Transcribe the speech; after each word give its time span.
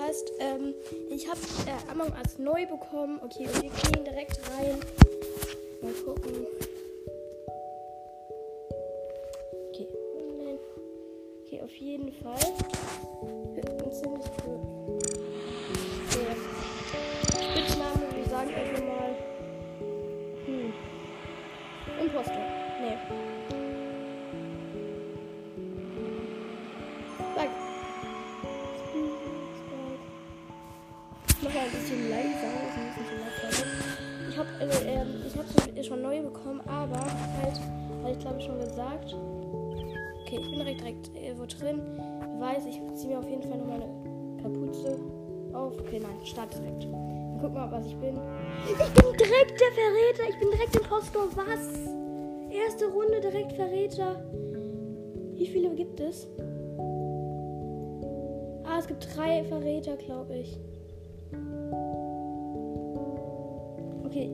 Heißt, 0.00 0.32
ähm, 0.38 0.74
ich 1.10 1.28
habe 1.28 1.40
äh, 1.66 1.90
Among 1.90 2.12
Us 2.12 2.38
neu 2.38 2.66
bekommen. 2.66 3.20
Okay, 3.24 3.48
wir 3.52 3.62
gehen 3.62 4.04
direkt 4.04 4.38
rein. 4.50 4.78
Mal 5.82 5.92
gucken. 6.04 6.46
Okay, 9.68 9.88
nein. 10.38 10.58
Okay, 11.44 11.60
auf 11.62 11.74
jeden 11.74 12.12
Fall. 12.12 12.38
Ein 13.56 13.92
ziemlich 13.92 14.24
cool. 14.44 14.98
Okay. 16.10 16.36
Spitzname, 17.32 18.06
wir 18.14 18.24
sagen 18.28 18.54
einfach 18.54 18.82
mal. 18.84 19.16
Hm. 20.46 20.72
Imposter. 22.00 22.46
Nee. 22.80 23.35
Drin. 41.58 41.80
Weiß, 42.38 42.66
ich 42.66 42.80
ziehe 42.94 43.12
mir 43.12 43.18
auf 43.18 43.28
jeden 43.28 43.42
Fall 43.42 43.58
noch 43.58 43.66
meine 43.66 43.88
Kapuze 44.42 44.98
auf. 45.52 45.78
Okay, 45.80 46.00
nein, 46.00 46.16
start 46.24 46.54
direkt. 46.54 46.86
Guck 47.40 47.54
mal, 47.54 47.70
was 47.70 47.86
ich 47.86 47.96
bin. 47.96 48.18
Ich 48.66 48.76
bin 48.76 49.12
direkt 49.18 49.60
der 49.60 49.72
Verräter. 49.72 50.28
Ich 50.30 50.38
bin 50.38 50.50
direkt 50.50 50.76
Impostor. 50.76 51.28
Was? 51.34 51.68
Erste 52.50 52.86
Runde 52.86 53.20
direkt 53.20 53.52
Verräter. 53.52 54.16
Wie 55.34 55.46
viele 55.46 55.74
gibt 55.74 56.00
es? 56.00 56.26
Ah, 58.64 58.78
es 58.78 58.86
gibt 58.86 59.06
drei 59.16 59.44
Verräter, 59.44 59.96
glaube 59.96 60.34
ich. 60.36 60.58
Okay. 64.04 64.30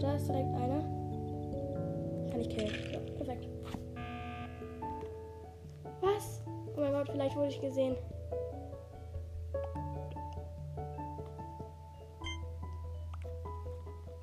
Und 0.00 0.02
da 0.02 0.14
ist 0.14 0.28
direkt 0.28 0.54
einer. 0.54 0.82
Kann 2.30 2.40
ich 2.40 2.48
killen. 2.48 2.89
Was? 6.00 6.42
Oh 6.76 6.80
mein 6.80 6.92
Gott, 6.92 7.08
vielleicht 7.10 7.36
wurde 7.36 7.48
ich 7.48 7.60
gesehen. 7.60 7.96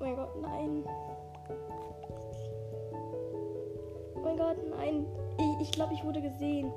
mein 0.00 0.16
Gott, 0.16 0.40
nein. 0.40 0.84
Oh 4.14 4.20
mein 4.22 4.36
Gott, 4.36 4.56
nein. 4.70 5.06
Ich, 5.38 5.68
ich 5.68 5.72
glaube, 5.72 5.94
ich 5.94 6.04
wurde 6.04 6.20
gesehen. 6.20 6.72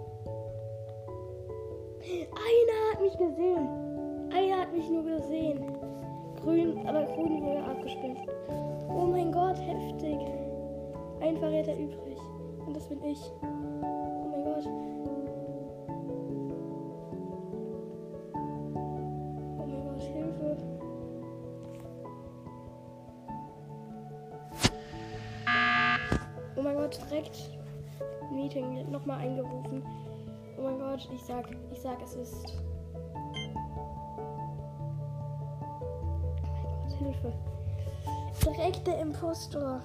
Einer 2.01 2.93
hat 2.93 3.01
mich 3.01 3.17
gesehen. 3.17 3.67
Einer 4.31 4.61
hat 4.61 4.73
mich 4.73 4.89
nur 4.89 5.03
gesehen. 5.03 5.63
Grün, 6.41 6.87
aber 6.87 7.05
grün 7.05 7.43
wurde 7.43 7.63
abgespielt. 7.63 8.17
Oh 8.89 9.05
mein 9.05 9.31
Gott, 9.31 9.57
heftig. 9.57 10.17
Ein 11.21 11.37
Verräter 11.37 11.75
übrig. 11.75 12.17
Und 12.65 12.75
das 12.75 12.87
bin 12.87 13.03
ich. 13.03 13.31
Nochmal 29.11 29.27
eingerufen. 29.27 29.83
Oh 30.57 30.61
mein 30.63 30.79
Gott, 30.79 31.09
ich 31.13 31.23
sag, 31.23 31.45
ich 31.71 31.79
sag, 31.79 32.01
es 32.01 32.15
ist. 32.15 32.57
Oh 35.83 36.53
mein 36.53 36.83
Gott, 36.83 36.97
Hilfe. 36.97 37.33
Direkt 38.45 38.87
der 38.87 38.99
Impostor. 38.99 39.81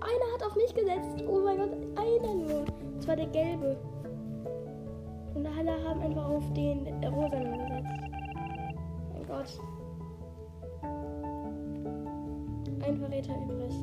Einer 0.00 0.34
hat 0.34 0.42
auf 0.44 0.56
mich 0.56 0.74
gesetzt. 0.74 1.24
Oh 1.28 1.40
mein 1.44 1.56
Gott, 1.58 1.70
einer 1.96 2.34
nur. 2.34 2.64
Und 2.94 3.02
zwar 3.02 3.16
der 3.16 3.26
gelbe. 3.26 3.76
Und 5.34 5.46
alle 5.46 5.72
haben 5.86 6.00
einfach 6.00 6.28
auf 6.28 6.52
den 6.54 6.86
rosanen 7.04 7.58
gesetzt. 7.58 8.00
Mein 9.12 9.26
Gott. 9.26 9.60
Ein 12.82 12.96
Verräter 12.98 13.34
übrig. 13.44 13.74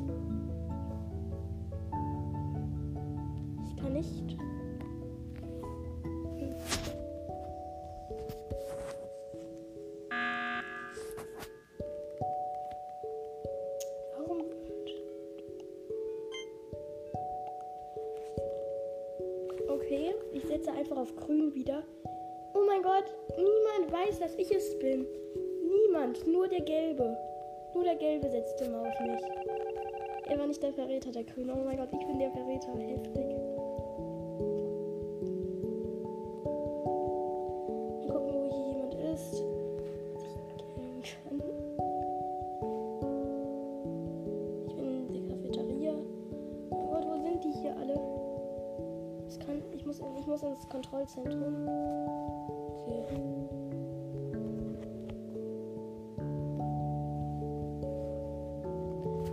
Nicht. 3.94 4.36
Okay, 19.68 20.14
ich 20.32 20.44
setze 20.46 20.72
einfach 20.72 20.96
auf 20.96 21.14
grün 21.16 21.54
wieder. 21.54 21.84
Oh 22.54 22.62
mein 22.66 22.82
Gott, 22.82 23.04
niemand 23.36 23.92
weiß, 23.92 24.18
dass 24.18 24.34
ich 24.36 24.50
es 24.50 24.78
bin. 24.78 25.06
Niemand, 25.62 26.26
nur 26.26 26.48
der 26.48 26.62
Gelbe. 26.62 27.16
Nur 27.74 27.84
der 27.84 27.96
Gelbe 27.96 28.28
setzt 28.28 28.60
immer 28.60 28.80
auf 28.80 29.00
mich. 29.00 29.22
Er 30.26 30.38
war 30.38 30.46
nicht 30.46 30.62
der 30.62 30.72
Verräter, 30.72 31.12
der 31.12 31.24
Grüne. 31.24 31.54
Oh 31.54 31.64
mein 31.64 31.76
Gott, 31.76 31.90
ich 31.92 32.06
bin 32.06 32.18
der 32.18 32.30
Verräter. 32.30 32.72
Heftig. 32.76 33.53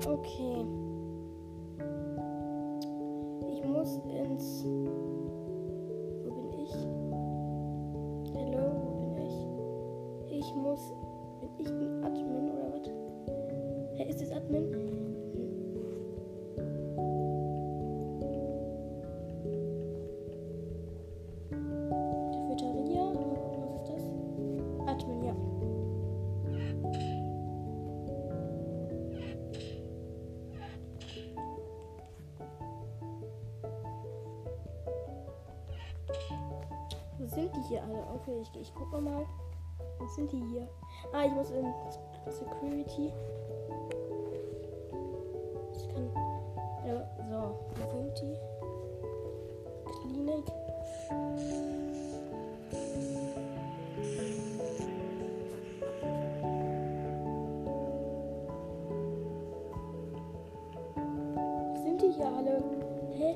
Okay. 0.05 0.90
Okay, 38.13 38.41
ich, 38.41 38.61
ich 38.61 38.73
gucke 38.75 38.99
mal. 38.99 39.25
Wo 39.99 40.07
sind 40.07 40.31
die 40.31 40.43
hier? 40.51 40.67
Ah, 41.13 41.25
ich 41.25 41.31
muss 41.31 41.51
in 41.51 41.65
Security. 42.29 43.11
Ich 45.73 45.89
kann. 45.93 46.09
Ja, 46.85 47.07
so. 47.29 47.59
Wo 47.75 47.83
sind 47.91 48.21
die? 48.21 48.35
Klinik. 50.01 50.45
Sind 61.83 62.01
die 62.01 62.11
hier 62.11 62.25
alle? 62.25 62.63
Hä? 63.13 63.35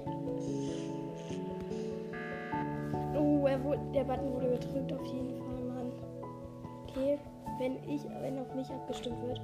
Der 3.94 4.04
Button 4.04 4.34
wurde 4.34 4.50
gedrückt 4.50 4.94
auf 4.94 5.06
jeden 5.06 5.38
Fall, 5.38 5.64
Mann. 5.64 5.92
Okay, 6.84 7.18
wenn 7.58 7.78
ich, 7.90 8.04
wenn 8.22 8.40
auf 8.40 8.54
mich 8.54 8.70
abgestimmt 8.70 9.22
wird. 9.24 9.42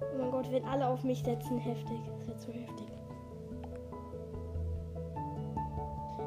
Oh 0.00 0.18
mein 0.18 0.30
Gott, 0.30 0.50
wenn 0.50 0.64
alle 0.64 0.88
auf 0.88 1.04
mich 1.04 1.22
setzen, 1.22 1.58
heftig. 1.58 1.98
Das 2.18 2.28
wird 2.28 2.40
so 2.40 2.52
heftig. 2.52 2.86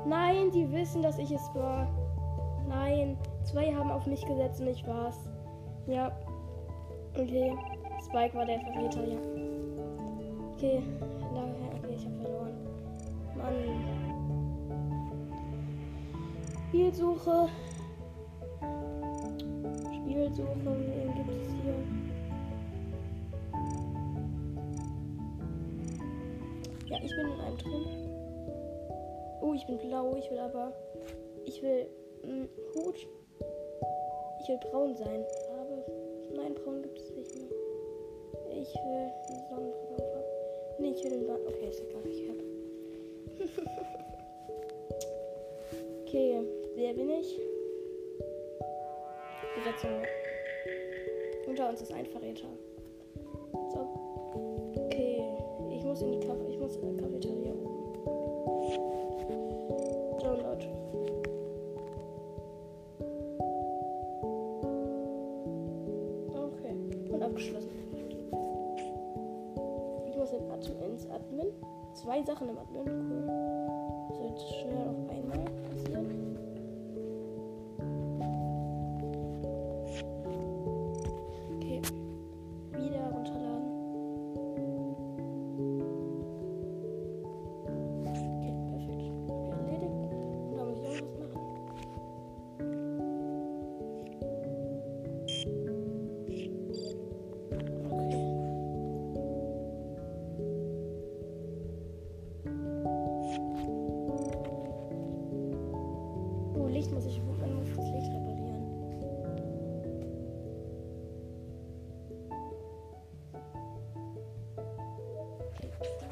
Nein, 0.06 0.52
die 0.52 0.72
wissen, 0.72 1.02
dass 1.02 1.18
ich 1.18 1.32
es 1.32 1.54
war. 1.54 1.88
Nein, 2.68 3.18
zwei 3.44 3.74
haben 3.74 3.92
auf 3.92 4.06
mich 4.06 4.26
gesetzt 4.26 4.62
und 4.62 4.68
ich 4.68 4.86
war's. 4.88 5.30
Ja. 5.88 6.12
Okay. 7.14 7.54
Spike 8.06 8.36
war 8.36 8.46
der 8.46 8.60
Verräter, 8.62 9.06
ja. 9.06 9.18
Okay, 10.54 10.82
Spielsuche. 16.92 17.48
Spielsuche, 19.96 20.72
gibt 21.16 21.32
es 21.32 21.48
hier? 21.64 21.80
Ja, 26.88 26.98
ich 27.02 27.14
bin 27.16 27.28
in 27.28 27.40
einem 27.40 27.58
drin. 27.58 27.86
Oh, 29.42 29.54
ich 29.54 29.66
bin 29.68 29.78
blau. 29.78 30.18
Ich 30.18 30.30
will 30.30 30.40
aber. 30.40 30.74
Ich 31.46 31.64
will. 31.64 31.88
Mh, 32.24 32.50
Hut. 32.76 33.08
Ich 34.42 34.50
will 34.50 34.60
braun 34.70 34.94
sein. 34.94 35.24
Farbe. 35.48 35.86
Nein, 36.36 36.54
braun 36.56 36.82
gibt 36.82 37.00
es 37.00 37.10
nicht 37.12 37.34
mehr. 37.38 37.48
Ich 38.50 38.76
will 38.76 39.10
eine 39.30 39.40
Sonnenbrille 39.50 39.96
aufhaben. 39.96 40.26
Nee, 40.80 40.90
ich 40.90 41.02
will 41.06 41.12
den 41.12 41.26
Band. 41.26 41.48
Okay, 41.48 41.70
ist 41.70 41.80
egal. 41.80 42.06
Ich 42.06 42.28
habe. 42.28 42.44
okay, 46.02 46.46
wer 46.76 46.94
bin 46.94 47.10
ich? 47.10 47.40
Besetzung. 49.56 50.02
Unter 51.48 51.70
uns 51.70 51.82
ist 51.82 51.92
ein 51.92 52.06
Verräter. 52.06 52.48
So. 53.74 53.80
Okay, 54.76 55.22
ich 55.76 55.84
muss 55.84 56.02
in 56.02 56.12
die 56.14 56.20
Kaffee. 56.26 56.48
Ich 56.50 56.60
muss 56.60 56.78
in 56.78 56.96
die 56.96 57.04
Cafeteria 57.04 57.52
oben. 57.52 57.94
Download. 60.20 60.66
Okay, 66.34 66.76
und 67.12 67.24
abgeschlossen. 67.24 67.70
Ich 70.10 70.16
muss 70.16 70.32
ins 70.32 71.10
Admin. 71.10 71.48
Zwei 71.94 72.24
Sachen 72.24 72.50
im 72.50 72.58
Admin. 72.58 73.01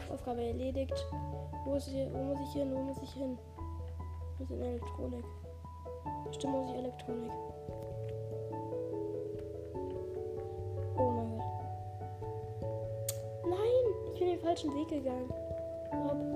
Aufgabe 0.10 0.44
erledigt. 0.44 1.06
Wo, 1.66 1.76
ist 1.76 1.88
hier, 1.88 2.12
wo 2.14 2.18
muss 2.18 2.40
ich 2.42 2.54
hin? 2.54 2.74
Wo 2.74 2.80
muss 2.80 3.02
ich 3.02 3.12
hin? 3.12 3.38
Muss 4.40 4.52
in 4.52 4.62
Elektronik. 4.62 5.26
Stimmt, 6.32 6.54
muss 6.54 6.70
ich 6.70 6.78
Elektronik. 6.78 7.32
Oh 10.98 11.10
mein 11.12 11.38
Gott. 11.38 11.46
Nein! 13.50 14.14
Ich 14.14 14.20
bin 14.20 14.30
den 14.30 14.40
falschen 14.40 14.74
Weg 14.76 14.88
gegangen. 14.88 15.30
Oh, 15.92 16.29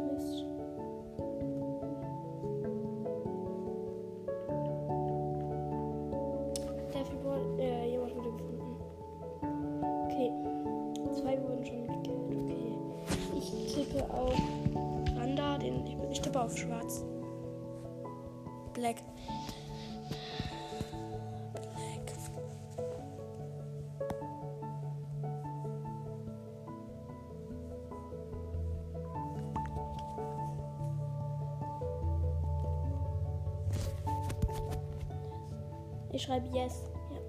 schreibe 36.33 36.57
yes. 36.57 36.83
Ja. 37.11 37.19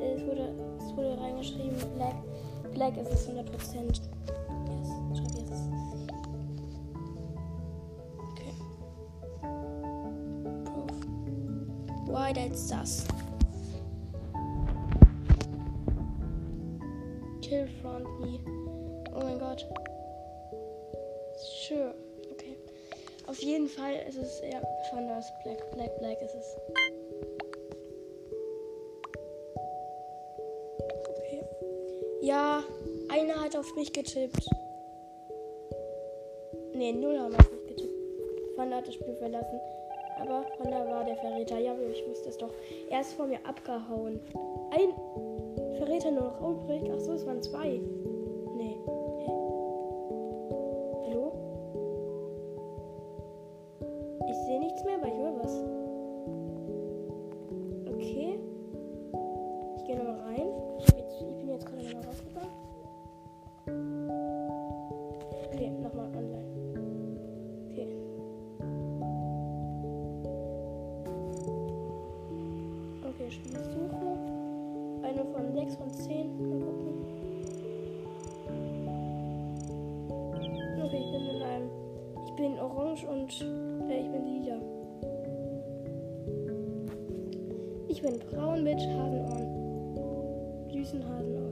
Es 0.00 0.24
wurde, 0.24 0.54
es 0.78 0.96
wurde 0.96 1.20
reingeschrieben, 1.20 1.76
Black. 1.96 2.16
Black 2.72 2.96
ist 2.96 3.12
es 3.12 3.28
100%. 3.28 4.00
weiter 12.10 12.40
als 12.40 12.68
das. 12.68 13.06
Kill 17.42 17.68
front 17.80 18.04
me. 18.20 18.40
Oh 19.14 19.22
mein 19.22 19.38
Gott. 19.38 19.66
Sure. 21.68 21.94
Auf 23.38 23.44
jeden 23.44 23.68
Fall 23.68 23.94
ist 24.08 24.18
es 24.18 24.40
ja 24.40 24.60
schon 24.90 25.06
das 25.06 25.32
Black, 25.44 25.70
Black, 25.70 25.96
Black 26.00 26.20
ist 26.22 26.34
es. 26.34 26.56
Okay. 31.08 31.44
Ja, 32.20 32.64
einer 33.08 33.40
hat 33.40 33.54
auf 33.54 33.72
mich 33.76 33.92
getippt. 33.92 34.44
Ne, 36.74 36.92
null 36.94 37.16
haben 37.16 37.36
auf 37.36 37.48
mich 37.52 37.66
getippt. 37.68 37.94
Van 38.56 38.74
hat 38.74 38.88
das 38.88 38.94
Spiel 38.94 39.14
verlassen. 39.14 39.60
Aber 40.20 40.44
von 40.56 40.72
da 40.72 40.84
war 40.84 41.04
der 41.04 41.16
Verräter. 41.18 41.58
Ja, 41.58 41.76
ich 41.92 42.04
wusste 42.08 42.30
es 42.30 42.38
doch. 42.38 42.50
Er 42.90 43.02
ist 43.02 43.12
vor 43.12 43.28
mir 43.28 43.38
abgehauen. 43.46 44.18
Ein 44.72 45.76
Verräter 45.76 46.10
nur 46.10 46.24
noch 46.24 46.40
übrig. 46.40 46.90
Ach 46.92 46.98
so, 46.98 47.12
es 47.12 47.24
waren 47.24 47.40
zwei. 47.40 47.80
Bin 82.38 82.58
orange 82.58 83.04
und. 83.04 83.32
Äh, 83.90 84.00
ich 84.00 84.10
bin 84.10 84.24
lila. 84.24 84.60
Ich 87.88 88.00
bin 88.02 88.18
braun 88.30 88.62
mit 88.62 88.78
Hasenohren. 88.78 90.70
Süßen 90.70 91.04
Hasenohren. 91.08 91.47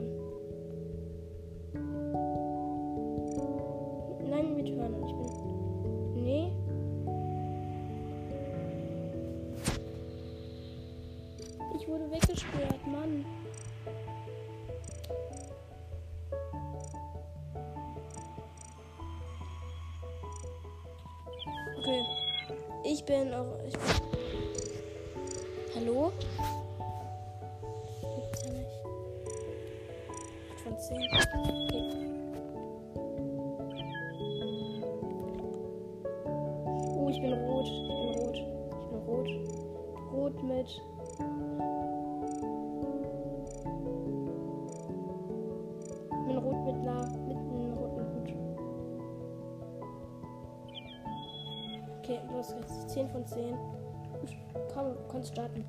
Kannst 55.16 55.32
starten. 55.32 55.64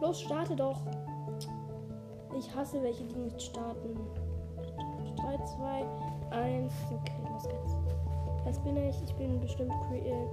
Los, 0.00 0.20
starte 0.20 0.54
doch. 0.54 0.80
Ich 2.38 2.54
hasse 2.54 2.80
welche, 2.82 3.04
die 3.04 3.18
nicht 3.18 3.42
starten. 3.42 3.96
3, 5.16 5.36
2, 5.44 5.84
1. 6.30 6.72
Okay, 6.92 7.12
los 7.32 7.42
geht's. 7.42 7.74
Was 8.44 8.58
bin 8.60 8.76
ich? 8.76 8.94
Ich 9.04 9.14
bin 9.16 9.40
bestimmt. 9.40 9.72
Äh, 9.92 10.26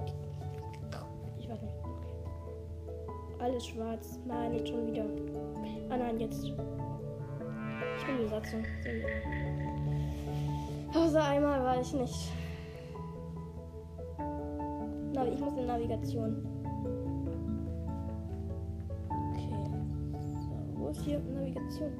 ich 1.38 1.48
weiß 1.48 1.62
nicht. 1.62 1.74
Okay. 1.82 3.40
Alles 3.40 3.66
schwarz. 3.66 4.20
Nein, 4.24 4.52
nicht 4.52 4.68
schon 4.68 4.86
wieder. 4.86 5.04
Ah 5.88 5.96
nein, 5.96 6.20
jetzt. 6.20 6.44
Ich 6.44 8.06
bin 8.06 8.18
Besatzung. 8.18 8.64
Außer 10.94 11.24
einmal 11.24 11.62
war 11.64 11.80
ich 11.80 11.92
nicht. 11.92 12.32
Na, 15.12 15.26
ich 15.26 15.40
muss 15.40 15.56
in 15.56 15.66
Navigation. 15.66 16.49
Hier 21.04 21.18
Navigation? 21.18 21.92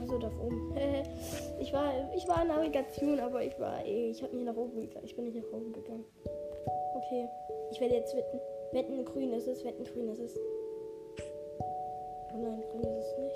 Also 0.00 0.18
da 0.18 0.30
oben. 0.40 0.74
ich 1.60 1.72
war, 1.72 1.92
ich 2.14 2.26
war 2.28 2.44
Navigation, 2.44 3.20
aber 3.20 3.42
ich 3.42 3.58
war, 3.58 3.84
eh, 3.84 4.10
ich 4.10 4.22
habe 4.22 4.34
nicht 4.36 4.44
nach 4.44 4.56
oben 4.56 4.80
gegangen. 4.80 5.04
Ich 5.04 5.16
bin 5.16 5.24
nicht 5.24 5.36
nach 5.36 5.52
oben 5.52 5.72
gegangen. 5.72 6.04
Okay. 6.94 7.28
Ich 7.70 7.80
werde 7.80 7.94
jetzt 7.94 8.14
wetten. 8.16 8.40
Wetten, 8.72 9.04
grün 9.04 9.32
ist 9.32 9.46
es. 9.46 9.64
Wetten, 9.64 9.84
grün 9.84 10.08
ist 10.08 10.20
es. 10.20 10.38
Oh 12.34 12.38
nein, 12.38 12.62
grün 12.70 12.96
ist 12.96 13.06
es 13.06 13.18
nicht. 13.18 13.27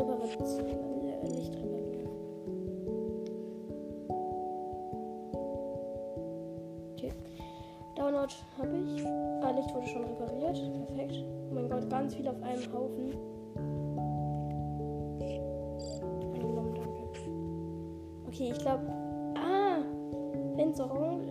Lichtreparation. 0.00 0.66
Äh. 7.00 7.10
Download 7.96 8.32
habe 8.58 8.78
ich. 8.78 9.06
Ah, 9.42 9.50
Licht 9.50 9.74
wurde 9.74 9.86
schon 9.86 10.04
repariert. 10.04 10.86
Perfekt. 10.86 11.24
Oh 11.50 11.54
mein 11.54 11.68
Gott, 11.68 11.90
ganz 11.90 12.14
viel 12.14 12.28
auf 12.28 12.42
einem 12.42 12.72
Haufen. 12.72 13.14
Okay, 18.26 18.52
ich 18.52 18.58
glaube. 18.58 18.86
Ah! 19.36 19.82
Wenn 20.56 20.70
es 20.70 20.80
orange, 20.80 21.28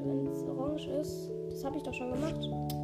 orange 0.48 0.88
ist. 0.92 1.32
Das 1.50 1.66
habe 1.66 1.78
ich 1.78 1.84
doch 1.84 1.94
schon 1.94 2.12
gemacht. 2.12 2.79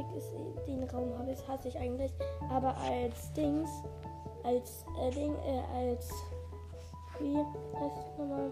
Elektrik 0.00 0.16
ist 0.16 0.32
den 0.66 0.84
Raum 0.84 1.18
habe 1.18 1.32
ich 1.32 1.48
hasse 1.48 1.68
ich 1.68 1.78
eigentlich, 1.78 2.12
aber 2.48 2.74
als 2.78 3.32
Dings, 3.34 3.70
als 4.42 4.84
äh, 4.98 5.10
Ding, 5.10 5.34
äh, 5.34 5.88
als 5.88 6.10
wie 7.20 7.36
heißt 7.36 7.98
es 7.98 8.18
nochmal? 8.18 8.50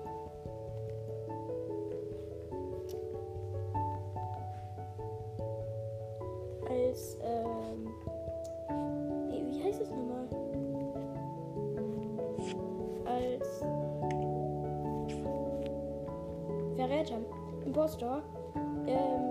Als 6.69 7.17
ähm, 7.23 7.88
wie, 9.31 9.47
wie 9.47 9.64
heißt 9.64 9.81
es 9.81 9.90
nochmal? 9.90 10.28
Als 13.07 13.64
Verräter, 16.76 17.19
Impostor, 17.64 18.23
ähm, 18.87 19.27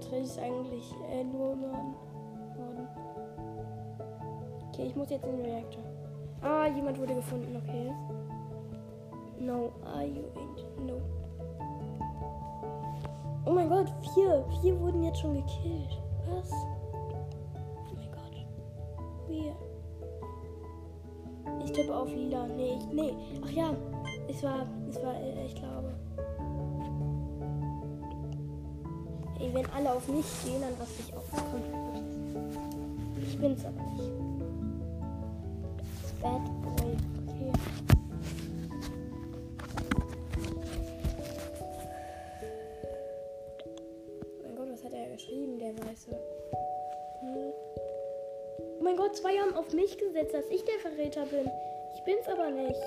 oder 0.00 0.16
elektrisch 0.16 0.38
eigentlich 0.42 0.94
äh, 1.10 1.24
nur 1.24 1.56
Norden. 1.56 1.94
Norden. 2.58 2.88
Okay, 4.68 4.86
ich 4.86 4.96
muss 4.96 5.10
jetzt 5.10 5.26
in 5.26 5.36
den 5.36 5.46
Reaktor. 5.46 5.82
Ah, 6.42 6.66
jemand 6.66 6.98
wurde 6.98 7.14
gefunden, 7.14 7.56
okay. 7.56 7.92
No, 9.38 9.72
are 9.84 10.04
you 10.04 10.24
in? 10.34 10.86
No. 10.86 11.00
Oh 13.46 13.52
mein 13.52 13.68
Gott, 13.68 13.92
vier. 14.14 14.44
Vier 14.60 14.78
wurden 14.80 15.02
jetzt 15.02 15.20
schon 15.20 15.34
gekillt. 15.34 15.98
Was? 16.28 16.50
Oh 16.52 17.94
mein 17.96 18.10
Gott. 18.10 18.46
Weird. 19.28 19.56
Ich 21.64 21.72
tippe 21.72 21.94
auf 21.94 22.08
lila. 22.08 22.46
Nee, 22.46 22.78
ich, 22.78 22.86
nee. 22.92 23.14
Ach 23.44 23.50
ja, 23.50 23.74
es 24.28 24.42
war, 24.42 24.66
es 24.88 25.02
war, 25.02 25.14
äh, 25.14 25.46
ich 25.46 25.54
glaube. 25.54 25.89
Alle 29.74 29.92
auf 29.92 30.06
mich 30.08 30.26
gehen, 30.44 30.60
dann 30.60 30.78
was 30.78 30.88
ich 30.98 31.14
auch 31.14 31.30
kommt. 31.30 31.64
Ich 33.22 33.38
bin's 33.38 33.64
aber 33.64 33.82
nicht. 33.96 34.10
Bad 36.20 36.42
Boy. 36.62 36.96
Okay. 37.28 37.52
Mein 44.42 44.56
Gott, 44.56 44.68
was 44.72 44.84
hat 44.84 44.92
er 44.92 45.10
geschrieben, 45.10 45.58
der 45.58 45.74
Weiße? 45.78 46.10
Hm. 47.20 47.52
Oh 48.80 48.82
mein 48.82 48.96
Gott, 48.96 49.16
zwei 49.16 49.36
haben 49.38 49.54
auf 49.54 49.72
mich 49.72 49.96
gesetzt, 49.96 50.34
dass 50.34 50.44
ich 50.50 50.64
der 50.64 50.78
Verräter 50.80 51.24
bin. 51.26 51.50
Ich 51.94 52.04
bin's 52.04 52.28
aber 52.28 52.50
nicht. 52.50 52.80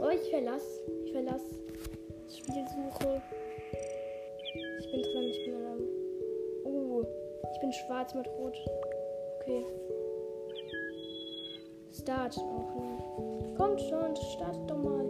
Oh, 0.00 0.08
ich 0.08 0.30
verlass. 0.30 0.62
Ich 1.04 1.12
verlass. 1.12 1.42
Spielsuche. 2.28 3.20
Ich 4.92 5.00
bin 5.00 5.10
drin, 5.10 5.28
ich 5.30 5.44
bin 5.46 5.54
dran. 5.54 5.78
Oh, 6.64 7.02
ich 7.50 7.60
bin 7.60 7.72
schwarz 7.72 8.14
mit 8.14 8.26
rot. 8.28 8.54
Okay. 9.40 9.64
Start 11.90 12.36
auch 12.38 12.74
nicht. 12.74 13.56
Kommt 13.56 13.80
schon, 13.80 14.14
startet 14.16 14.70
doch 14.70 14.76
mal. 14.76 15.06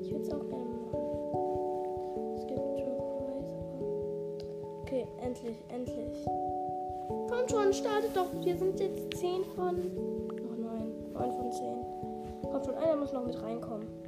Ich 0.00 0.10
will's 0.10 0.32
auch 0.32 0.48
gerne 0.48 0.64
machen. 0.64 2.36
Es 2.36 2.46
gibt 2.46 2.58
schon 2.58 2.98
aber. 2.98 3.34
Okay, 4.80 5.06
endlich, 5.22 5.58
endlich. 5.68 6.24
Kommt 7.28 7.50
schon, 7.50 7.74
startet 7.74 8.16
doch. 8.16 8.32
Wir 8.42 8.56
sind 8.56 8.80
jetzt 8.80 9.14
10 9.18 9.44
von. 9.54 9.76
Noch 10.36 10.56
9. 10.56 11.12
9 11.12 11.32
von 11.32 11.52
10. 11.52 12.50
Kommt 12.50 12.64
schon, 12.64 12.74
einer 12.76 12.96
muss 12.96 13.12
noch 13.12 13.26
mit 13.26 13.42
reinkommen. 13.42 14.05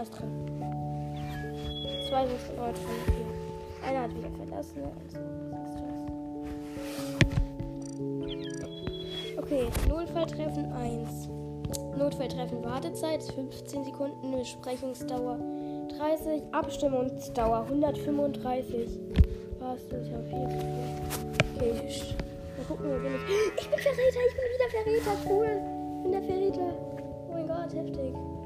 Einer 0.00 0.02
ist 0.02 0.18
drin. 0.18 0.30
Zwei 2.08 2.26
sind 2.26 2.56
neu 2.56 2.72
drin. 2.72 2.84
Einer 3.86 4.02
hat 4.02 4.16
wieder 4.16 4.30
verlassen. 4.30 4.82
Okay, 9.36 9.68
Notfalltreffen 9.88 10.72
1. 10.72 11.28
Notfalltreffen 11.98 12.64
Wartezeit 12.64 13.22
15 13.22 13.84
Sekunden, 13.84 14.38
Besprechungsdauer 14.38 15.38
30, 15.98 16.42
Abstimmungsdauer 16.52 17.66
135. 17.66 18.98
Was? 19.58 19.80
Ich 19.84 20.12
habe 20.12 20.24
viel. 20.24 20.48
Okay, 21.56 21.72
ich, 21.86 22.16
mal 22.56 22.64
gucken, 22.68 22.90
wo 22.90 22.98
bin 23.02 23.14
ich. 23.14 23.62
Ich 23.62 23.68
bin 23.68 23.78
Verräter, 23.78 24.20
ich 24.28 24.34
bin 24.34 24.44
wieder 24.54 24.70
Verräter, 24.70 25.16
cool. 25.28 25.50
Ich 25.96 26.02
bin 26.02 26.12
der 26.12 26.22
Verräter. 26.22 26.74
Oh 27.28 27.32
mein 27.32 27.46
Gott, 27.46 27.74
heftig. 27.74 28.39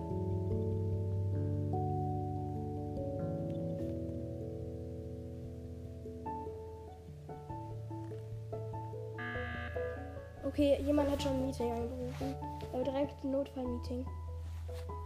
Okay, 10.55 10.79
jemand 10.87 11.11
hat 11.11 11.21
schon 11.21 11.33
ein 11.33 11.47
Meeting 11.47 11.73
angerufen. 11.73 12.37
Aber 12.73 12.85
direkt 12.85 13.25
ein 13.25 13.33
Notfallmeeting. 13.33 14.07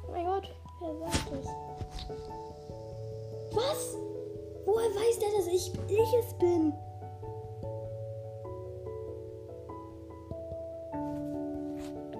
Oh 0.07 0.11
mein 0.12 0.26
Gott, 0.26 0.55
wer 0.78 0.95
sagt 0.99 1.33
das? 1.33 1.47
Was? 3.52 3.97
Woher 4.67 4.90
weiß 4.90 5.19
der, 5.19 5.31
dass 5.38 5.47
ich, 5.47 5.73
ich 5.88 6.14
es 6.21 6.35
bin? 6.35 6.75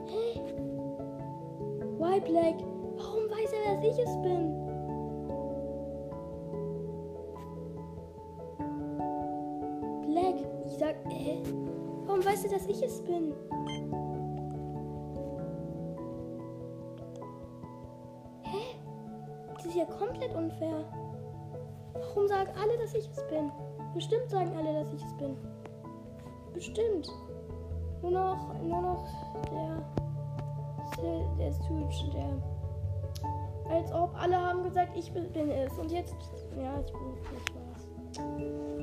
Hä? 0.07 0.33
Hey? 0.35 0.43
Why 1.99 2.21
Black? 2.21 2.55
Warum 2.97 3.29
weiß 3.29 3.53
er, 3.53 3.75
dass 3.75 3.85
ich 3.85 3.99
es 3.99 4.23
bin? 4.23 4.68
Ja 19.79 19.85
komplett 19.85 20.35
unfair. 20.35 20.85
Warum 21.95 22.27
sagen 22.29 22.51
alle, 22.61 22.79
dass 22.79 22.95
ich 22.95 23.09
es 23.09 23.27
bin? 23.29 23.51
Bestimmt 23.95 24.29
sagen 24.29 24.53
alle, 24.57 24.85
dass 24.85 24.93
ich 24.93 25.03
es 25.03 25.17
bin. 25.17 25.37
Bestimmt. 26.53 27.09
Nur 28.03 28.11
noch, 28.11 28.55
nur 28.63 28.81
noch 28.81 29.07
der, 29.51 31.21
der 31.39 31.53
Stooge, 31.53 32.11
der, 32.13 33.75
als 33.75 33.93
ob 33.93 34.15
alle 34.21 34.37
haben 34.37 34.63
gesagt, 34.63 34.97
ich 34.97 35.13
bin 35.13 35.25
es. 35.51 35.79
Und 35.79 35.91
jetzt, 35.91 36.15
ja, 36.57 36.81
ich 36.81 36.93
bin, 36.93 37.15
nicht 37.35 37.55
was. 37.55 37.89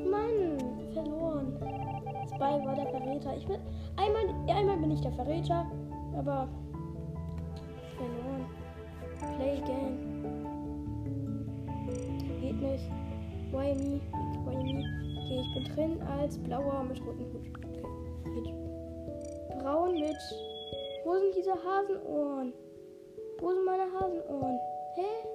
Mann, 0.10 0.58
verloren. 0.94 1.58
Spy 2.28 2.66
war 2.66 2.75
der 2.75 2.88
Verräter. 2.88 3.38
Ich 3.38 3.48
bin, 3.48 3.60
einmal, 3.98 4.56
einmal 4.56 4.78
bin 4.78 4.92
ich 4.92 5.02
der 5.02 5.12
Verräter, 5.14 5.66
aber 6.18 6.48
verloren. 7.98 8.46
Play 9.38 9.62
again. 9.62 10.15
Nicht. 12.66 12.90
Why 13.52 13.74
me? 13.76 14.02
Why 14.44 14.56
me? 14.56 14.84
Okay, 15.20 15.42
ich 15.42 15.54
bin 15.54 15.64
drin 15.76 16.02
als 16.20 16.38
blauer 16.38 16.84
mit 16.84 17.00
rotem 17.06 17.32
Hut. 17.32 17.46
Okay. 18.26 18.54
Braun 19.60 19.92
mit. 20.00 20.18
Wo 21.04 21.14
sind 21.16 21.36
diese 21.36 21.54
Hasenohren? 21.54 22.54
Wo 23.40 23.52
sind 23.52 23.66
meine 23.66 23.84
Hasenohren? 23.84 24.60
Hä? 24.96 25.35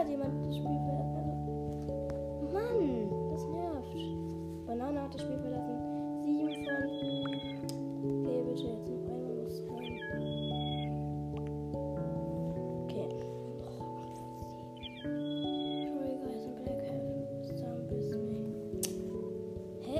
Hat 0.00 0.08
jemand 0.08 0.32
das 0.46 0.56
Spiel 0.56 0.78
verlassen. 0.86 1.16
Also, 1.18 2.54
Mann, 2.54 3.10
das 3.30 3.46
nervt. 3.48 4.66
Banane 4.66 5.02
hat 5.02 5.14
das 5.14 5.20
Spiel 5.20 5.38
verlassen. 5.38 5.76
7 6.22 6.48
von. 6.64 6.88
Okay, 8.22 8.42
bitte 8.48 8.66
jetzt 8.66 8.88
noch 8.88 9.04
einmal 9.12 9.34
muss 9.42 9.56
sein. 9.58 9.76
Okay. 12.84 13.08
Sorry 15.92 16.16
guys, 16.24 16.44
I'm 16.46 16.54
Black 16.64 16.80
have 16.88 17.04
some 17.58 17.82
business. 17.90 18.88
Hä? 19.82 19.98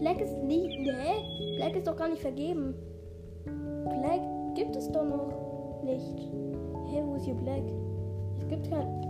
Black 0.00 0.18
ist 0.22 0.42
nie. 0.42 0.88
Hä? 0.88 1.56
Black 1.56 1.76
ist 1.76 1.86
doch 1.86 1.96
gar 1.96 2.08
nicht 2.08 2.22
vergeben. 2.22 2.74
Black 3.44 4.22
gibt 4.54 4.74
es 4.76 4.90
doch 4.92 5.04
noch 5.04 5.82
nicht. 5.84 6.18
Hä, 6.86 7.02
wo 7.04 7.16
ist 7.16 7.24
hier 7.26 7.34
Black? 7.34 7.85
Es 8.46 8.50
gibt 8.50 8.70
kein. 8.70 9.02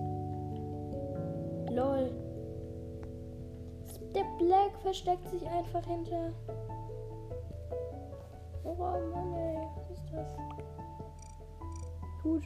LOL. 1.69 2.11
Der 4.15 4.25
Black 4.39 4.81
versteckt 4.81 5.29
sich 5.29 5.47
einfach 5.47 5.85
hinter. 5.85 6.33
Oh 8.65 8.75
Mann, 8.75 9.35
ey. 9.35 9.59
Was 9.77 9.91
ist 9.91 10.05
das? 10.11 10.27
Gut. 12.23 12.45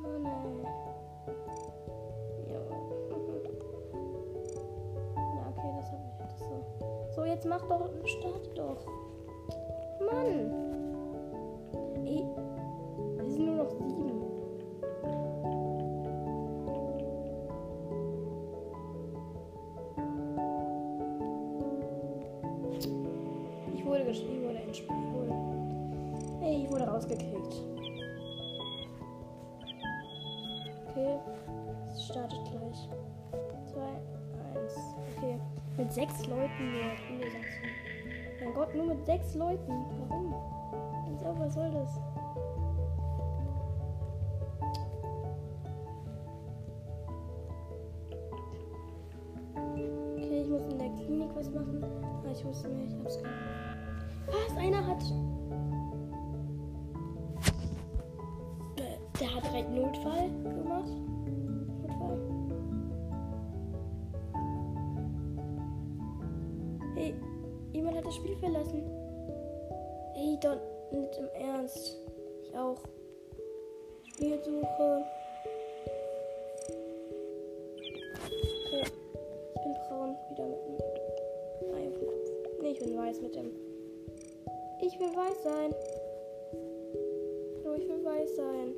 Mann, 0.00 0.24
ey. 0.24 0.64
Ja. 2.50 2.60
Okay, 5.54 5.70
das 5.76 5.92
habe 5.92 6.02
ich. 6.08 6.16
Das 6.16 6.38
so. 6.38 6.64
so, 7.14 7.24
jetzt 7.26 7.46
mach 7.46 7.60
doch. 7.68 7.90
Starte 8.06 8.48
doch. 8.54 8.86
Mann. 10.00 10.71
Geschrieben, 24.12 24.44
ich 24.70 24.86
wurde 24.86 25.00
wurde, 25.14 25.32
hey, 26.42 26.64
ich 26.64 26.70
wurde 26.70 26.84
rausgekriegt. 26.84 27.62
Okay, 30.86 31.18
es 31.88 32.04
startet 32.04 32.38
gleich. 32.44 32.88
2, 33.72 33.80
1. 34.60 34.74
Okay, 35.16 35.38
mit 35.78 35.90
sechs 35.94 36.26
Leuten 36.26 36.72
nur. 36.74 37.24
Mein 38.44 38.52
Gott, 38.52 38.74
nur 38.74 38.84
mit 38.84 39.06
sechs 39.06 39.34
Leuten. 39.34 39.72
Warum? 40.06 40.34
Was 41.38 41.54
soll 41.54 41.70
das? 41.70 42.11
Verlassen. 68.42 68.82
Ey, 70.16 70.36
doch 70.40 70.58
nicht 70.90 71.16
im 71.16 71.28
Ernst. 71.40 71.96
Ich 72.42 72.56
auch. 72.56 72.82
Spielsuche. 74.02 75.04
Okay. 78.66 78.84
Ich 79.54 79.62
bin 79.62 79.74
braun, 79.88 80.16
wieder 80.30 80.46
mit 80.46 80.58
dem 80.66 80.76
Kopf. 80.76 81.02
Nee, 82.60 82.70
ich 82.72 82.78
bin 82.78 82.96
weiß 82.96 83.20
mit 83.20 83.34
dem. 83.34 83.50
Ich 84.80 84.98
will 84.98 85.14
weiß 85.14 85.42
sein. 85.44 85.74
Hallo, 87.64 87.74
ich 87.76 87.88
will 87.88 88.04
weiß 88.04 88.36
sein. 88.36 88.74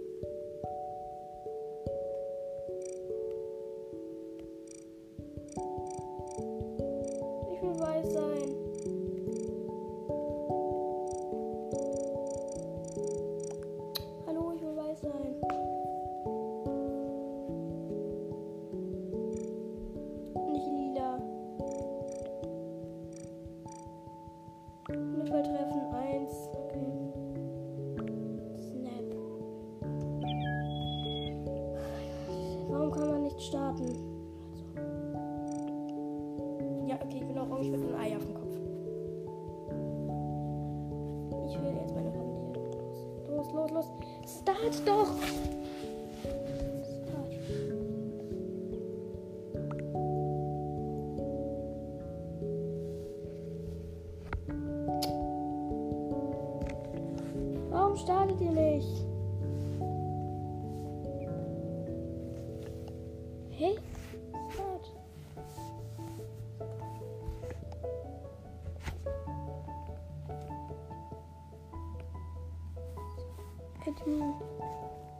Admin. 73.86 74.34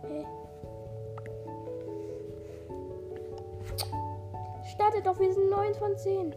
Hey. 0.03 0.27
Startet 4.73 5.07
doch, 5.07 5.19
wir 5.19 5.33
sind 5.33 5.51
9 5.51 5.75
von 5.75 5.97
10. 5.97 6.35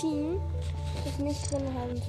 Team, 0.00 0.40
das 1.04 1.18
nicht 1.18 1.50
drin 1.50 1.62
haben. 1.78 2.00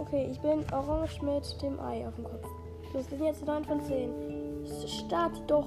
Okay, 0.00 0.28
ich 0.30 0.40
bin 0.40 0.64
orange 0.72 1.20
mit 1.22 1.62
dem 1.62 1.78
Ei 1.80 2.06
auf 2.06 2.14
dem 2.14 2.24
Kopf. 2.24 2.46
Los, 2.92 3.10
wir 3.10 3.18
sind 3.18 3.26
jetzt 3.26 3.46
9 3.46 3.64
von 3.64 3.82
10. 3.82 4.10
Start 4.86 5.32
doch. 5.46 5.66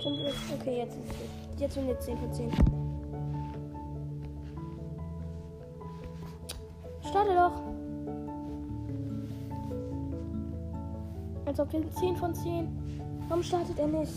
Stimmt. 0.00 0.20
Okay, 0.60 0.78
jetzt 0.78 0.96
ist 0.96 1.10
es. 1.10 1.60
Jetzt 1.60 1.74
sind 1.74 1.86
wir 1.86 1.98
10 1.98 2.18
von 2.18 2.32
10. 2.32 2.52
Starte 7.08 7.34
doch. 7.34 7.62
Als 11.46 11.60
ob 11.60 11.72
wir 11.72 11.90
10 11.90 12.16
von 12.16 12.34
10. 12.34 12.68
Warum 13.28 13.42
startet 13.42 13.78
er 13.78 13.86
nicht? 13.86 14.12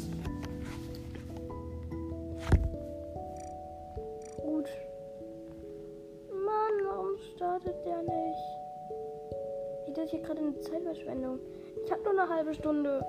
Zeitverschwendung. 10.93 11.39
Ich 11.85 11.91
habe 11.91 12.03
nur 12.03 12.11
eine 12.11 12.29
halbe 12.29 12.53
Stunde. 12.53 13.03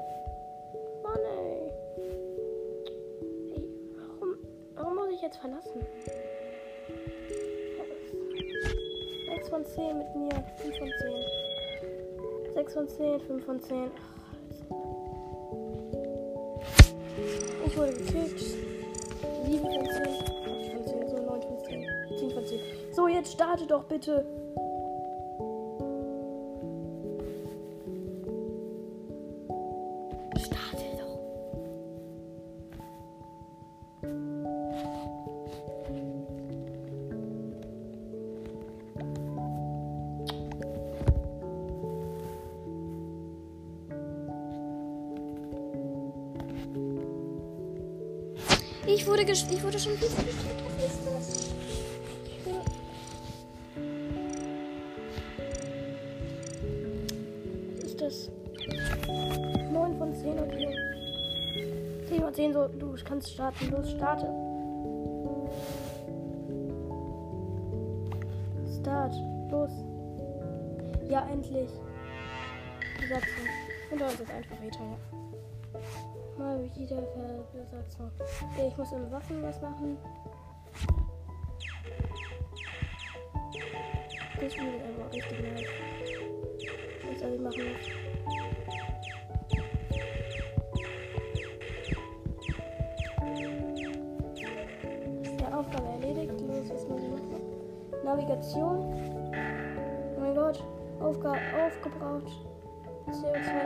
Mann, 1.02 1.18
ey. 1.38 1.70
ey 3.54 3.68
warum, 3.96 4.36
warum 4.74 4.94
muss 4.96 5.10
ich 5.12 5.22
jetzt 5.22 5.36
verlassen? 5.36 5.86
6 9.26 9.48
von 9.48 9.64
10 9.64 9.98
mit 9.98 10.16
mir. 10.16 10.44
5 10.58 10.78
von 10.78 10.88
10. 12.44 12.54
6 12.54 12.74
von 12.74 12.88
10, 12.88 13.20
5 13.20 13.44
von 13.44 13.60
10. 13.60 13.90
Ich 17.66 17.76
wurde 17.76 17.92
gekickt. 17.92 18.40
7 18.40 19.58
von 19.60 19.72
10. 19.72 20.02
8 20.04 20.72
von 20.72 20.86
10, 20.86 21.08
so 21.08 21.16
9 21.16 21.42
von 21.42 21.58
10. 21.58 21.86
10 22.18 22.30
von 22.30 22.46
10. 22.46 22.60
So, 22.92 23.08
jetzt 23.08 23.32
starte 23.32 23.66
doch 23.66 23.84
bitte. 23.84 24.43
Ich 48.86 49.06
wurde 49.06 49.22
ich 49.50 49.62
wurde 49.62 49.78
schon 49.78 49.92
wieder 49.94 50.08
gekillt. 50.08 50.34
Was 50.76 50.82
ist 50.84 51.00
das? 51.06 51.50
Was 57.80 57.84
ist 57.84 58.00
das? 58.00 58.30
9 59.72 59.98
von 59.98 60.14
10, 60.14 60.38
okay. 60.38 60.76
10 62.08 62.20
von 62.20 62.34
10, 62.34 62.52
so, 62.52 62.68
du 62.68 62.94
kannst 63.04 63.32
starten. 63.32 63.70
Los, 63.70 63.90
starte. 63.90 64.28
Start. 68.80 69.14
Los. 69.50 69.70
Ja, 71.08 71.26
endlich. 71.32 71.70
Besatzung. 73.00 73.48
Und 73.90 74.00
da 74.00 74.06
ist 74.08 74.20
es 74.20 74.30
einfach 74.30 74.62
ja. 74.62 74.98
Mal 76.44 76.60
wieder 76.76 77.00
Besatzung. 77.54 78.10
Okay, 78.52 78.68
ich 78.68 78.76
muss 78.76 78.92
im 78.92 79.10
Waffen 79.10 79.42
was 79.42 79.62
machen. 79.62 79.96
Das 84.38 84.52
Spiel 84.52 84.74
ist 84.74 84.84
einfach 84.84 85.10
richtig 85.10 85.40
nice. 85.40 85.68
Was 87.08 87.18
soll 87.18 87.32
ich 87.32 87.40
machen? 87.40 87.62
Ja, 95.40 95.58
Aufgabe 95.58 95.88
erledigt. 95.88 96.40
Los, 96.42 96.68
was 96.68 96.88
muss 96.88 97.02
ich 97.02 97.08
machen? 97.08 97.40
Navigation. 98.04 98.78
Oh 100.14 100.20
mein 100.20 100.34
Gott. 100.34 100.62
Aufgabe 101.00 101.38
aufgebraucht. 101.64 102.32
CO2 103.06 103.63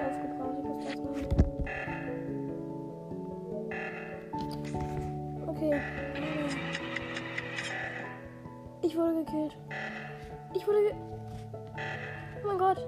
mein 12.59 12.75
Gott. 12.75 12.87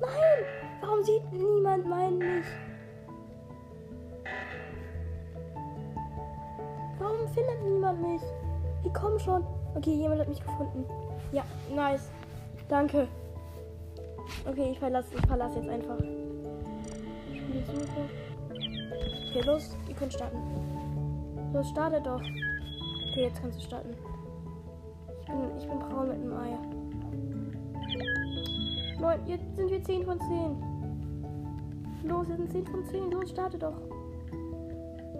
Nein! 0.00 0.44
Warum 0.80 1.02
sieht 1.02 1.32
niemand 1.32 1.86
meinen 1.86 2.18
nicht? 2.18 2.48
Warum 6.98 7.28
findet 7.28 7.62
niemand 7.64 8.00
mich? 8.02 8.22
Ich 8.84 8.94
komme 8.94 9.18
schon. 9.18 9.44
Okay, 9.74 9.94
jemand 9.94 10.20
hat 10.20 10.28
mich 10.28 10.40
gefunden. 10.40 10.84
Ja, 11.32 11.44
nice. 11.74 12.10
Danke. 12.68 13.08
Okay, 14.48 14.70
ich 14.72 14.78
verlasse 14.78 15.14
ich 15.14 15.26
verlasse 15.26 15.58
jetzt 15.58 15.68
einfach. 15.68 15.98
Okay, 19.28 19.40
los. 19.44 19.76
Ihr 19.88 19.94
könnt 19.94 20.12
starten. 20.12 20.38
Los, 21.52 21.68
starte 21.68 22.00
doch. 22.00 22.20
Okay, 23.10 23.24
jetzt 23.24 23.40
kannst 23.42 23.58
du 23.58 23.64
starten. 23.64 23.94
Ich 25.20 25.26
bin, 25.26 25.58
ich 25.58 25.68
bin 25.68 25.78
braun 25.78 26.08
mit 26.08 26.16
einem 26.16 26.32
Ei. 26.32 26.79
Neun, 29.00 29.26
jetzt 29.26 29.56
sind 29.56 29.70
wir 29.70 29.82
10 29.82 30.04
von 30.04 30.20
10. 30.20 32.04
Los, 32.04 32.28
wir 32.28 32.36
sind 32.36 32.52
10 32.52 32.66
von 32.66 32.84
10. 32.84 33.10
Los, 33.10 33.30
starte 33.30 33.58
doch. 33.58 33.80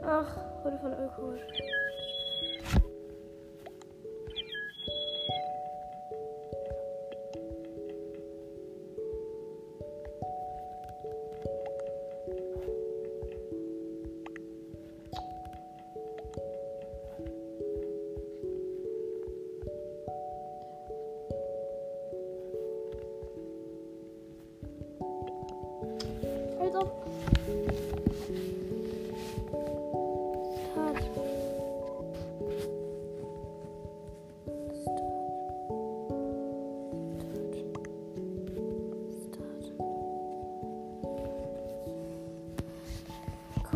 Ach, 0.03 0.37
wurde 0.64 0.79
von 0.79 0.93
Öko. 0.93 1.33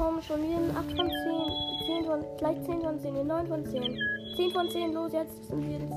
Komm 0.04 0.20
schon, 0.20 0.42
wir 0.42 0.58
sind 0.58 0.76
8 0.76 0.84
von 0.98 1.08
10. 1.08 1.86
10 1.86 2.04
von, 2.04 2.20
gleich 2.36 2.62
10 2.66 2.82
von 2.82 3.00
10, 3.00 3.26
9 3.26 3.46
von 3.46 3.64
10. 3.64 3.98
10 4.36 4.50
von 4.50 4.68
10, 4.68 4.92
los, 4.92 5.12
jetzt 5.14 5.48
sind 5.48 5.66
wir 5.66 5.78
jetzt. 5.78 5.94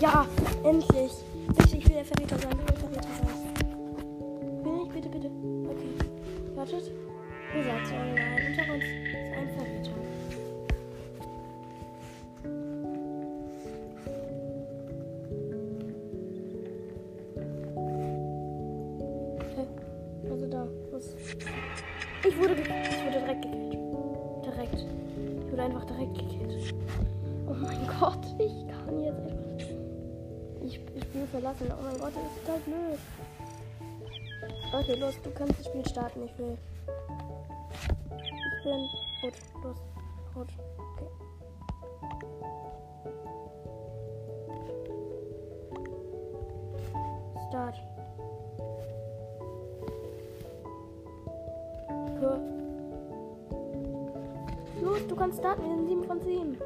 Ja, 0.00 0.26
endlich. 0.64 1.12
Bitte, 1.46 1.76
ich 1.76 1.88
will 1.88 1.94
der 1.94 2.04
Verräter 2.04 2.38
sein, 2.38 2.58
ich 2.58 2.70
will 2.70 2.76
Verräter 2.76 3.08
sein. 3.20 3.28
Bin 4.64 4.80
ich, 4.82 4.88
bitte, 4.88 5.08
bitte. 5.08 5.30
Okay. 5.70 6.08
startet. 6.52 6.90
Ihr 7.54 7.62
seid 7.62 7.86
so 7.86 7.94
allein. 7.94 8.46
Unter 8.48 8.74
uns 8.74 9.07
Ich 22.38 22.44
wurde, 22.44 22.54
ich 22.54 22.68
wurde 22.68 23.18
direkt 23.18 23.42
gekillt. 23.42 24.44
Direkt. 24.44 24.74
Ich 24.76 25.50
wurde 25.50 25.62
einfach 25.62 25.84
direkt 25.86 26.14
gekillt. 26.18 26.74
Oh 27.48 27.54
mein 27.54 27.84
Gott, 27.98 28.24
ich 28.38 28.68
kann 28.68 29.00
jetzt 29.02 29.18
einfach. 29.18 29.66
Ich, 30.62 30.80
ich 30.94 31.02
Spiel 31.02 31.26
verlassen. 31.32 31.66
Oh 31.68 31.82
mein 31.82 31.98
Gott, 31.98 32.12
das 32.14 32.22
ist 32.22 32.46
total 32.46 32.60
blöd. 32.60 32.98
Okay, 34.72 35.00
los, 35.00 35.14
du 35.24 35.30
kannst 35.30 35.58
das 35.58 35.66
Spiel 35.66 35.84
starten. 35.88 36.26
Ich 36.26 36.38
will. 36.38 36.56
Ich 38.22 38.62
bin 38.62 38.88
rot. 39.24 39.34
Los. 39.64 39.76
Rot. 40.36 40.48
Okay. 40.94 41.10
Start. 47.48 47.97
Hör. 52.20 52.40
Los, 54.82 55.06
du 55.06 55.14
kannst 55.14 55.38
starten. 55.38 55.62
Wir 55.62 55.76
sind 55.76 55.88
7 55.88 56.04
von 56.04 56.20
10. 56.20 56.58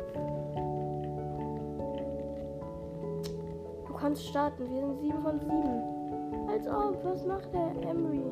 Du 3.86 3.92
kannst 3.94 4.26
starten. 4.26 4.70
Wir 4.70 4.80
sind 4.80 5.00
7 5.00 5.22
von 5.22 5.40
7. 5.40 6.48
Als 6.48 6.66
ob. 6.66 7.04
Was 7.04 7.24
macht 7.26 7.52
der 7.52 7.90
Emery? 7.90 8.22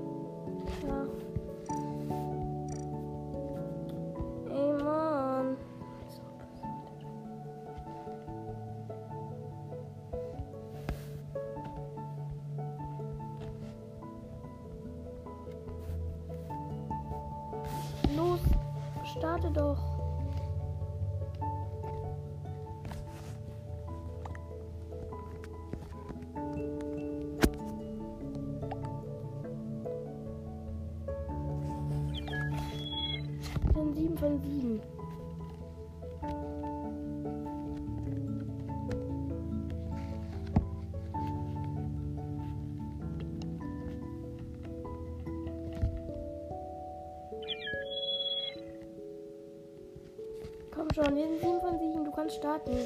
Komm 50.73 50.89
schon, 50.95 51.17
wir 51.17 51.27
sind 51.27 51.41
7 51.41 51.61
von 51.61 51.79
7. 51.79 52.05
Du 52.05 52.11
kannst 52.13 52.37
starten. 52.37 52.77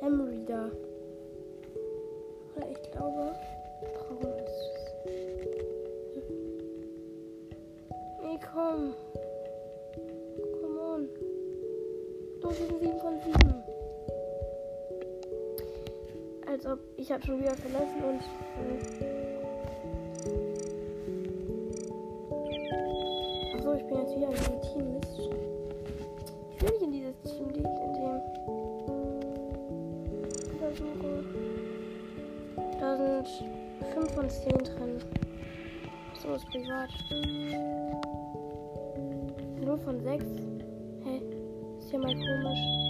Emery 0.00 0.44
da. 0.46 0.70
Ich 2.70 2.90
glaube, 2.92 3.34
braun 3.80 4.34
ist. 4.44 4.74
Nee, 8.22 8.38
komm. 8.52 8.94
Come 10.60 10.80
on. 10.80 11.08
Wir 12.40 12.52
sind 12.52 12.80
7 12.80 13.00
von 13.00 13.20
7. 13.20 13.64
Als 16.46 16.66
ob 16.66 16.78
ich 16.96 17.10
habe 17.10 17.24
schon 17.26 17.40
wieder 17.40 17.56
verlassen 17.56 18.04
und. 18.04 18.20
Äh 19.02 19.13
5 33.94 34.10
von 34.12 34.28
10 34.28 34.58
drin. 34.58 34.98
So 36.20 36.34
ist 36.34 36.46
privat. 36.46 36.90
0 39.60 39.78
von 39.78 40.00
6. 40.00 40.24
Hä? 41.04 41.22
Ist 41.78 41.92
ja 41.92 41.98
mal 41.98 42.12
komisch. 42.12 42.83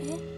Die. 0.00 0.33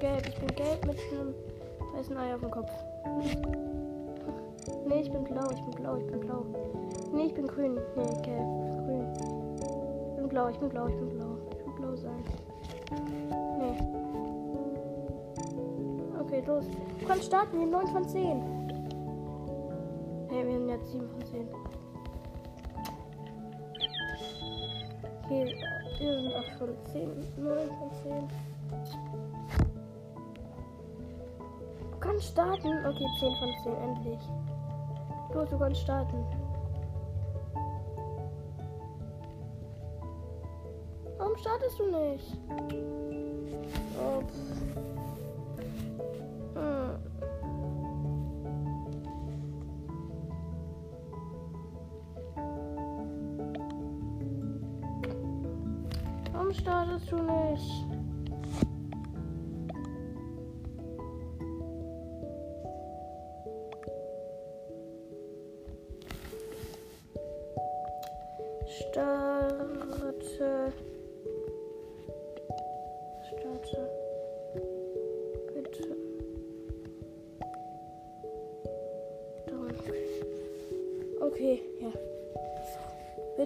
Gelb, 0.00 0.26
ich 0.26 0.36
bin 0.36 0.48
gelb 0.56 0.86
mit 0.86 0.96
einem 1.12 1.34
weißen 1.94 2.16
Ei 2.16 2.34
auf 2.34 2.40
dem 2.40 2.50
Kopf. 2.50 2.70
Nee, 4.86 5.00
ich 5.02 5.12
bin 5.12 5.24
blau, 5.24 5.50
ich 5.50 5.60
bin 5.60 5.70
blau, 5.72 5.96
ich 5.96 6.06
bin 6.06 6.20
blau. 6.20 6.44
Nee, 7.12 7.26
ich 7.26 7.34
bin 7.34 7.46
grün. 7.46 7.74
Nee, 7.96 8.22
gelb, 8.22 8.46
grün. 8.84 9.06
Ich 10.10 10.16
bin 10.16 10.28
blau, 10.28 10.48
ich 10.48 10.58
bin 10.58 10.68
blau, 10.70 10.86
ich 10.88 10.96
bin 10.96 11.08
blau. 11.10 11.36
Ich 11.52 11.66
will 11.66 11.74
blau 11.76 11.96
sein. 11.96 12.24
Nee. 13.58 13.76
Okay, 16.18 16.42
los. 16.46 16.64
Kannst 17.06 17.26
starten, 17.26 17.52
wir 17.52 17.60
sind 17.60 17.70
9 17.70 17.86
von 17.88 18.08
10. 18.08 18.66
Nee, 20.30 20.46
wir 20.46 20.52
sind 20.58 20.68
jetzt 20.68 20.90
7 20.92 21.08
von 21.08 21.26
10. 21.26 21.48
Okay, 25.24 25.54
wir 25.98 26.22
sind 26.22 26.34
8 26.34 26.58
von 26.58 26.68
10. 26.90 27.08
9 27.36 27.68
von 27.68 27.90
10. 28.02 28.49
kannst 32.00 32.28
starten. 32.28 32.86
Okay, 32.86 33.06
10 33.20 33.36
von 33.36 33.54
10, 33.62 33.74
endlich. 33.82 34.20
Los, 35.34 35.48
du 35.48 35.58
kannst 35.58 35.80
starten. 35.82 36.24
Warum 41.18 41.36
startest 41.36 41.78
du 41.78 41.86
nicht? 41.86 42.36
Oh, 43.98 44.22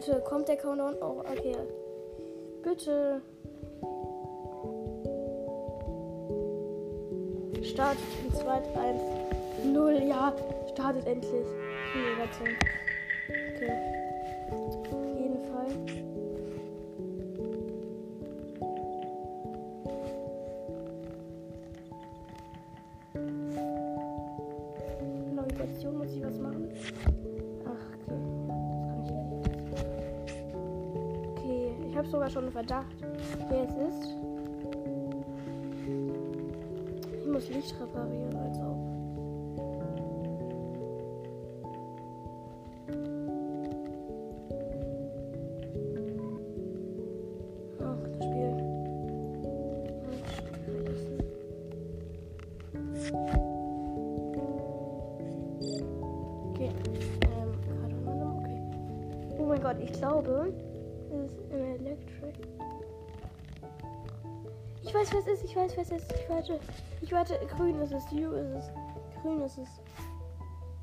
Bitte, 0.04 0.20
kommt 0.20 0.48
der 0.48 0.56
Countdown 0.56 1.00
auch? 1.00 1.20
Okay. 1.20 1.56
Bitte. 2.62 3.22
Start 7.62 7.96
in 8.22 8.34
2, 8.34 8.52
1, 8.52 9.02
0, 9.64 10.02
ja. 10.06 10.34
startet 10.74 11.06
endlich. 11.06 11.46
Die 11.94 12.20
Rettung. 12.20 12.48
Okay. 13.54 13.72
Auf 14.90 15.06
jeden 15.18 15.40
Fall. 15.48 15.70
Navigation 25.34 25.96
muss 25.96 26.12
ich 26.12 26.22
was 26.22 26.38
machen. 26.38 27.23
Habe 32.04 32.10
sogar 32.10 32.30
schon 32.30 32.44
einen 32.44 32.52
Verdacht, 32.52 32.96
wer 33.48 33.64
es 33.64 33.74
ist. 33.76 34.14
Ich 37.20 37.26
muss 37.30 37.48
Licht 37.48 37.74
reparieren, 37.80 38.36
als 38.36 38.58
auch. 38.58 38.73
Es 65.84 65.90
ist. 65.90 66.12
Ich 66.12 66.28
wette. 66.28 66.60
Ich 67.00 67.12
wette, 67.12 67.38
grün 67.46 67.80
ist 67.80 67.92
es, 67.92 68.10
you 68.10 68.32
ist 68.32 68.50
es. 68.50 68.70
Grün 69.22 69.42
ist 69.42 69.58
es. 69.58 69.68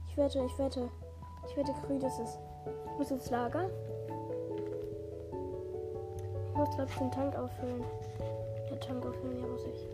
Ich 0.07 0.17
wette, 0.17 0.43
ich 0.45 0.59
wette. 0.59 0.89
Ich 1.47 1.57
wette, 1.57 1.73
grün 1.85 2.01
ist 2.01 2.19
es. 2.19 2.37
Ich 2.85 2.97
muss 2.97 3.11
ins 3.11 3.29
Lager. 3.29 3.69
Ich 6.47 6.57
muss 6.57 6.69
glaube 6.75 6.89
ich 6.91 6.97
den 6.97 7.11
Tank 7.11 7.35
auffüllen. 7.35 7.83
Der 8.69 8.79
Tank 8.79 9.05
auffüllen, 9.05 9.39
ja 9.39 9.47
muss 9.47 9.65
ich. 9.65 9.87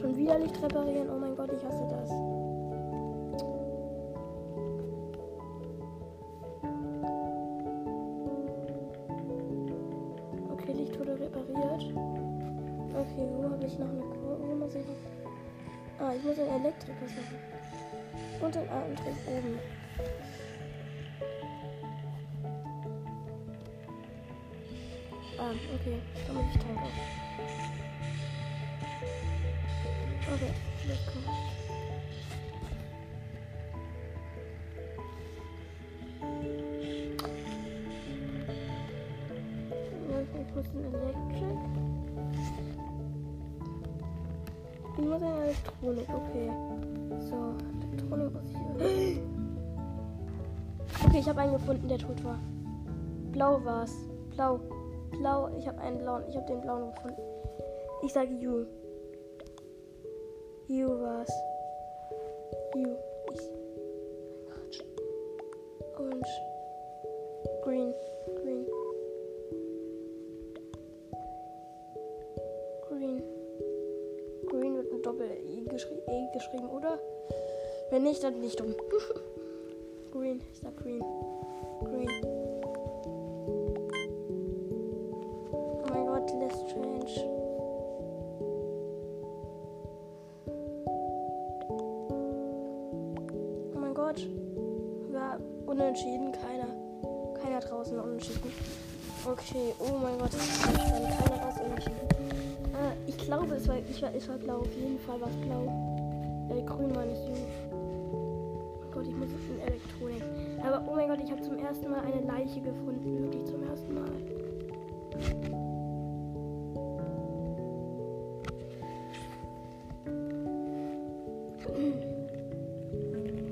Schon 0.00 0.16
wieder 0.16 0.38
Licht 0.38 0.62
reparieren. 0.62 1.10
Oh 1.10 1.18
mein 1.18 1.34
Gott, 1.36 1.50
ich 1.52 1.64
hasse 1.64 1.87
repariert. 11.58 11.82
Okay, 12.94 13.28
wo 13.36 13.50
habe 13.50 13.66
ich 13.66 13.78
noch 13.78 13.88
eine 13.88 14.00
Wo 14.00 14.54
muss 14.54 14.74
ich 14.74 14.86
noch? 14.86 16.06
Ah, 16.06 16.12
ich 16.14 16.22
muss 16.22 16.38
einen 16.38 16.64
Elektriker 16.64 17.08
suchen. 17.08 17.38
Und 18.40 18.56
einen 18.56 18.68
Antrieb 18.68 19.16
oben. 19.26 19.58
Ah, 25.38 25.50
okay. 25.74 25.98
Da 26.26 26.32
muss 26.32 26.44
ich 26.54 26.60
Tank. 26.60 26.78
Okay, 30.26 30.52
let's 30.86 31.06
go. 31.06 31.67
Elektronik, 45.82 46.08
okay. 46.08 46.50
So, 47.20 47.54
Elektronik 47.92 48.32
muss 48.32 48.50
ich. 48.50 49.20
Okay, 51.04 51.18
ich 51.20 51.28
habe 51.28 51.40
einen 51.42 51.52
gefunden, 51.52 51.86
der 51.86 51.98
tot 51.98 52.24
war. 52.24 52.38
Blau 53.32 53.64
war's. 53.64 53.94
Blau. 54.34 54.58
Blau. 55.10 55.48
Ich 55.56 55.68
habe 55.68 55.78
einen 55.80 55.98
blauen. 55.98 56.24
Ich 56.28 56.36
habe 56.36 56.46
den 56.46 56.60
blauen 56.60 56.90
gefunden. 56.92 57.20
Ich 58.02 58.12
sage 58.12 58.32
You. 58.32 58.64
You 60.66 60.88
war's. 60.88 61.30
Mit 74.98 75.06
Doppel-E 75.06 75.62
geschri 75.68 75.94
e 76.08 76.28
geschrieben, 76.32 76.68
oder? 76.70 76.98
Wenn 77.90 78.02
nicht, 78.02 78.22
dann 78.22 78.40
nicht 78.40 78.58
dumm. 78.58 78.74
Green. 80.12 80.40
Ich 80.52 80.58
sag 80.58 80.76
Green. 80.76 81.02
Green. 81.84 82.10
Oh 85.52 85.86
mein 85.88 86.06
Gott, 86.06 86.32
let's 86.40 86.66
change. 86.66 87.20
Oh 93.74 93.78
mein 93.78 93.94
Gott. 93.94 94.26
War 95.12 95.38
unentschieden. 95.66 96.32
Keiner. 96.32 96.68
Keiner 97.40 97.60
draußen 97.60 97.98
unentschieden. 98.00 98.52
Okay. 99.24 99.74
Oh 99.78 99.96
mein 100.02 100.18
Gott. 100.18 100.30
Ich 103.98 104.02
war, 104.02 104.14
es 104.14 104.28
war 104.28 104.38
blau. 104.38 104.58
Auf 104.58 104.76
jeden 104.76 104.98
Fall 105.00 105.20
war 105.20 105.28
es 105.28 105.36
blau. 105.36 105.64
Äh, 106.50 106.62
grün 106.62 106.94
war 106.94 107.04
nicht 107.04 107.20
so. 107.20 107.32
Oh 107.72 108.90
Gott, 108.92 109.06
ich 109.08 109.16
muss 109.16 109.28
in 109.28 109.60
Elektronik. 109.60 110.22
Aber 110.64 110.84
oh 110.88 110.94
mein 110.94 111.08
Gott, 111.08 111.18
ich 111.22 111.30
habe 111.30 111.42
zum 111.42 111.58
ersten 111.58 111.90
Mal 111.90 112.00
eine 112.00 112.24
Leiche 112.24 112.60
gefunden. 112.60 113.22
Wirklich 113.22 113.44
zum 113.46 113.62
ersten 113.68 113.94
Mal. 113.94 114.08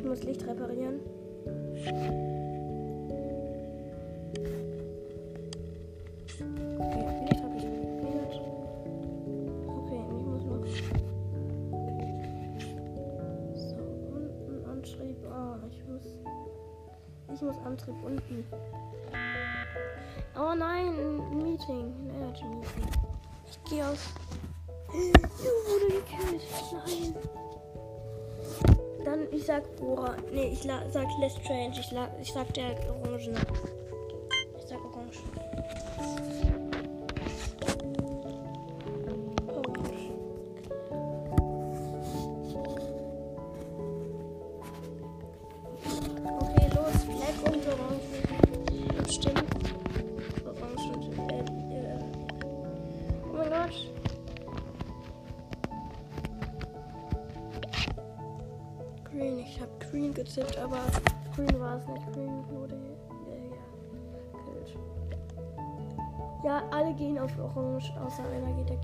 Muss 0.04 0.22
Licht 0.22 0.46
reparieren. 0.46 1.00
Antrieb 17.64 17.96
unten. 18.04 18.44
Oh 20.38 20.54
nein, 20.54 20.86
ein 20.88 21.42
Meeting. 21.42 21.92
Ein 21.94 22.10
Energy 22.16 22.44
Meeting. 22.44 22.88
Ich 23.48 23.70
gehe 23.70 23.86
aus. 23.86 23.98
Du 24.92 24.98
wurde 24.98 25.94
gekillt. 25.94 26.42
Nein. 26.72 27.14
Dann, 29.04 29.20
ich 29.30 29.46
sag 29.46 29.76
Bora. 29.76 30.16
Nee, 30.32 30.48
ich 30.52 30.62
sag 30.62 31.06
Less 31.20 31.36
Strange. 31.36 31.74
Ich, 31.78 31.92
ich 32.20 32.32
sag 32.32 32.52
der 32.54 32.76
Orange. 32.90 33.32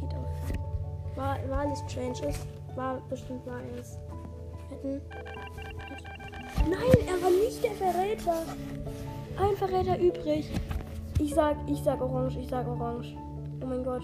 Geht, 0.03 0.19
auf. 0.19 1.17
War, 1.17 1.37
war 1.49 1.59
alles 1.61 1.83
Strange 1.89 2.29
ist. 2.29 2.47
War 2.75 3.01
bestimmt 3.09 3.47
war 3.47 3.61
es. 3.79 3.99
Hätten. 4.71 5.01
Nein, 6.69 7.07
er 7.07 7.23
war 7.23 7.31
nicht 7.31 7.63
der 7.63 7.73
Verräter. 7.73 8.43
Ein 9.39 9.57
Verräter 9.57 9.99
übrig. 9.99 10.51
Ich 11.19 11.35
sag, 11.35 11.57
ich 11.67 11.83
sag 11.83 12.01
Orange, 12.01 12.39
ich 12.39 12.49
sag 12.49 12.67
Orange. 12.67 13.15
Oh 13.63 13.67
mein 13.67 13.85
Gott. 13.85 14.03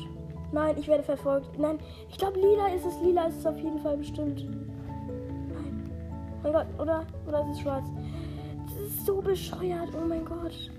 Nein, 0.52 0.76
ich 0.78 0.88
werde 0.88 1.02
verfolgt. 1.02 1.58
Nein, 1.58 1.78
ich 2.08 2.18
glaube 2.18 2.38
Lila 2.38 2.68
ist 2.68 2.86
es. 2.86 3.00
Lila 3.02 3.26
ist 3.26 3.38
es 3.38 3.46
auf 3.46 3.58
jeden 3.58 3.78
Fall 3.78 3.96
bestimmt. 3.96 4.44
Nein. 4.44 5.90
Oh 5.90 6.44
mein 6.44 6.52
Gott, 6.52 6.66
oder? 6.78 7.06
Oder 7.26 7.42
ist 7.42 7.56
es 7.56 7.60
schwarz? 7.60 7.84
Das 8.66 8.86
ist 8.86 9.06
so 9.06 9.20
bescheuert. 9.20 9.90
Oh 9.94 10.06
mein 10.06 10.24
Gott. 10.24 10.70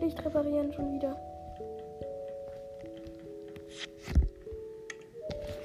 Licht 0.00 0.24
reparieren 0.24 0.72
schon 0.72 0.92
wieder. 0.94 1.16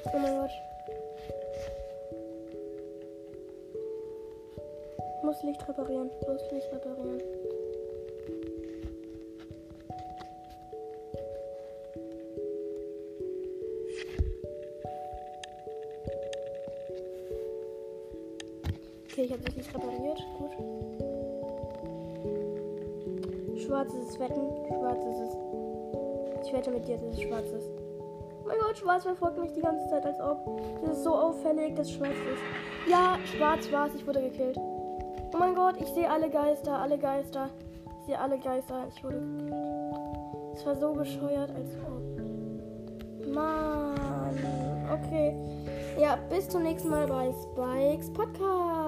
Oh 0.05 0.17
mein 0.17 0.35
Gott. 0.35 0.51
Muss 5.23 5.43
Licht 5.43 5.67
reparieren. 5.67 6.09
Muss 6.27 6.51
Licht 6.51 6.71
reparieren. 6.73 7.21
Okay, 19.11 19.23
ich 19.23 19.31
habe 19.31 19.43
das 19.43 19.55
Licht 19.55 19.73
repariert. 19.73 20.19
Gut. 20.37 20.51
Schwarz 23.61 23.93
ist 23.93 24.09
es 24.09 24.19
wetten. 24.19 24.49
Schwarz 24.67 25.05
ist 25.05 25.19
es. 25.19 25.37
Ich 26.47 26.53
wette 26.53 26.71
mit 26.71 26.87
dir, 26.87 26.97
dass 26.97 27.13
es 27.13 27.21
schwarz 27.21 27.51
ist. 27.51 27.80
Gott, 28.71 28.77
schwarz 28.77 29.03
verfolgt 29.03 29.37
mich 29.37 29.51
die 29.51 29.59
ganze 29.59 29.85
Zeit, 29.89 30.05
als 30.05 30.17
ob. 30.21 30.45
Das 30.81 30.91
ist 30.97 31.03
so 31.03 31.13
auffällig, 31.13 31.75
dass 31.75 31.91
schwarz 31.91 32.11
ist. 32.11 32.89
Ja, 32.89 33.17
schwarz 33.25 33.69
war 33.69 33.87
es. 33.87 33.95
Ich 33.95 34.07
wurde 34.07 34.21
gekillt. 34.21 34.57
Oh 34.57 35.37
mein 35.37 35.55
Gott, 35.55 35.75
ich 35.77 35.89
sehe 35.89 36.09
alle 36.09 36.29
Geister, 36.29 36.79
alle 36.79 36.97
Geister. 36.97 37.49
Ich 37.99 38.05
sehe 38.05 38.17
alle 38.17 38.39
Geister. 38.39 38.87
Ich 38.87 39.03
wurde 39.03 39.19
gekillt. 39.19 39.53
Es 40.53 40.65
war 40.65 40.75
so 40.77 40.93
bescheuert, 40.93 41.51
als 41.53 41.75
ob. 41.85 43.27
Mann. 43.33 44.39
Okay. 44.89 45.35
Ja, 45.99 46.17
bis 46.29 46.47
zum 46.47 46.63
nächsten 46.63 46.89
Mal 46.89 47.07
bei 47.07 47.29
Spikes 47.43 48.13
Podcast. 48.13 48.80